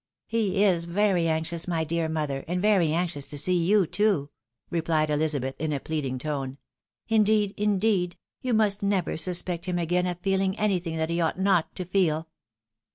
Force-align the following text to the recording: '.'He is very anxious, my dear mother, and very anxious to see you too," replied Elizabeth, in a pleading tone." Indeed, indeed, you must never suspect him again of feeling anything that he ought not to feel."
'.'He 0.25 0.63
is 0.63 0.85
very 0.85 1.27
anxious, 1.27 1.67
my 1.67 1.83
dear 1.83 2.09
mother, 2.09 2.43
and 2.47 2.59
very 2.59 2.91
anxious 2.91 3.27
to 3.27 3.37
see 3.37 3.53
you 3.55 3.85
too," 3.85 4.31
replied 4.71 5.11
Elizabeth, 5.11 5.53
in 5.59 5.71
a 5.71 5.79
pleading 5.79 6.17
tone." 6.17 6.57
Indeed, 7.07 7.53
indeed, 7.55 8.17
you 8.41 8.55
must 8.55 8.81
never 8.81 9.15
suspect 9.15 9.65
him 9.67 9.77
again 9.77 10.07
of 10.07 10.17
feeling 10.21 10.57
anything 10.57 10.95
that 10.97 11.11
he 11.11 11.21
ought 11.21 11.39
not 11.39 11.75
to 11.75 11.85
feel." 11.85 12.29